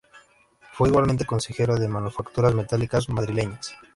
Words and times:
Fue 0.73 0.89
igualmente 0.89 1.25
consejero 1.27 1.77
de 1.77 1.87
Manufacturas 1.87 2.55
Metálicas 2.55 3.07
Madrileñas. 3.09 3.75